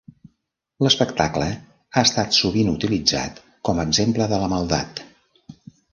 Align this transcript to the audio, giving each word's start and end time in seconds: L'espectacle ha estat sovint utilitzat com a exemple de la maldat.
L'espectacle 0.85 1.49
ha 1.49 2.03
estat 2.09 2.39
sovint 2.39 2.73
utilitzat 2.73 3.43
com 3.69 3.83
a 3.83 3.89
exemple 3.91 4.29
de 4.33 4.41
la 4.45 4.53
maldat. 4.55 5.03